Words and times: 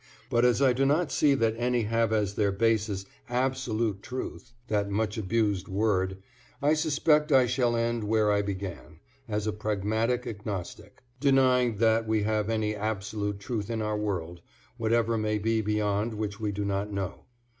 but 0.31 0.43
as 0.43 0.63
I 0.63 0.73
do 0.73 0.83
not 0.83 1.11
see 1.11 1.35
that 1.35 1.53
any 1.57 1.83
have 1.83 2.11
as 2.11 2.33
their 2.33 2.51
basis 2.51 3.05
Absolute 3.29 4.01
Truth 4.01 4.51
(that 4.67 4.89
much 4.89 5.15
abused 5.15 5.67
word) 5.67 6.17
I 6.59 6.73
suspect 6.73 7.31
I 7.31 7.45
shall 7.45 7.75
end 7.75 8.05
where 8.05 8.31
I 8.31 8.41
began, 8.41 8.99
as 9.27 9.45
a 9.45 9.53
Pragmatic 9.53 10.25
Agnostic, 10.25 11.03
denying 11.19 11.77
that 11.77 12.07
we 12.07 12.23
have 12.23 12.49
any 12.49 12.75
Absolute 12.75 13.39
Truth 13.39 13.69
in 13.69 13.79
our 13.83 13.95
world, 13.95 14.41
whatever 14.77 15.19
may 15.19 15.37
be 15.37 15.61
beyond 15.61 16.15
which 16.15 16.39
we 16.39 16.51
do 16.51 16.65
not 16.65 16.91
know. 16.91 17.25